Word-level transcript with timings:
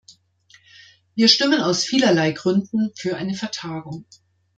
Wir 1.13 1.27
stimmen 1.27 1.61
aus 1.61 1.83
vielerlei 1.83 2.31
Gründen 2.31 2.89
für 2.95 3.17
eine 3.17 3.35
Vertagung. 3.35 4.05